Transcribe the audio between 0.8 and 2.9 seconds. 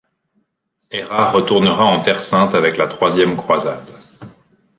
Erard retournera en Terre Sainte avec la